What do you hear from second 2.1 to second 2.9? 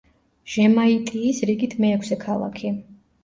ქალაქი.